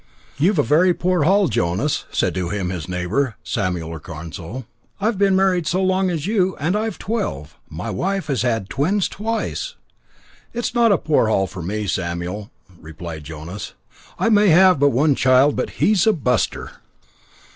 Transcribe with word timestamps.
"You've 0.39 0.57
a 0.57 0.63
very 0.63 0.95
poor 0.95 1.25
haul, 1.25 1.47
Jonas," 1.47 2.05
said 2.09 2.33
to 2.33 2.49
him 2.49 2.71
his 2.71 2.89
neighbour, 2.89 3.35
Samuel 3.43 3.99
Carnsew; 3.99 4.63
"I've 4.99 5.19
been 5.19 5.35
married 5.35 5.67
so 5.67 5.83
long 5.83 6.09
as 6.09 6.25
you 6.25 6.55
and 6.59 6.75
I've 6.75 6.97
twelve. 6.97 7.55
My 7.69 7.91
wife 7.91 8.25
has 8.25 8.41
had 8.41 8.67
twins 8.67 9.07
twice." 9.07 9.75
"It's 10.53 10.73
not 10.73 10.91
a 10.91 10.97
poor 10.97 11.27
haul 11.27 11.45
for 11.45 11.61
me, 11.61 11.85
Samuel," 11.85 12.49
replied 12.79 13.25
Jonas, 13.25 13.75
"I 14.17 14.29
may 14.29 14.47
have 14.47 14.79
but 14.79 14.89
one 14.89 15.13
child, 15.13 15.55
but 15.55 15.69
he's 15.69 16.07
a 16.07 16.13
buster." 16.13 16.71